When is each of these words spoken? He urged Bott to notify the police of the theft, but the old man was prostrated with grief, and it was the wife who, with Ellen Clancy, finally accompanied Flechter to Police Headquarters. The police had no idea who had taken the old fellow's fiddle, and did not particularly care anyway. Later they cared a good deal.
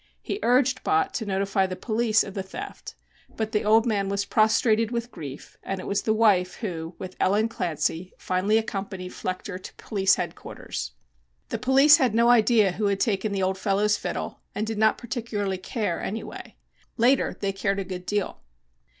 He 0.19 0.39
urged 0.41 0.83
Bott 0.83 1.13
to 1.13 1.27
notify 1.27 1.67
the 1.67 1.75
police 1.75 2.23
of 2.23 2.33
the 2.33 2.41
theft, 2.41 2.95
but 3.37 3.51
the 3.51 3.63
old 3.63 3.85
man 3.85 4.09
was 4.09 4.25
prostrated 4.25 4.89
with 4.89 5.11
grief, 5.11 5.57
and 5.61 5.79
it 5.79 5.85
was 5.85 6.01
the 6.01 6.11
wife 6.11 6.55
who, 6.55 6.95
with 6.97 7.15
Ellen 7.19 7.47
Clancy, 7.47 8.11
finally 8.17 8.57
accompanied 8.57 9.11
Flechter 9.11 9.61
to 9.61 9.73
Police 9.75 10.15
Headquarters. 10.15 10.93
The 11.49 11.59
police 11.59 11.97
had 11.97 12.15
no 12.15 12.29
idea 12.29 12.71
who 12.71 12.85
had 12.87 12.99
taken 12.99 13.31
the 13.31 13.43
old 13.43 13.59
fellow's 13.59 13.95
fiddle, 13.95 14.39
and 14.55 14.65
did 14.65 14.79
not 14.79 14.97
particularly 14.97 15.59
care 15.59 16.01
anyway. 16.01 16.55
Later 16.97 17.37
they 17.39 17.53
cared 17.53 17.77
a 17.77 17.83
good 17.83 18.07
deal. 18.07 18.41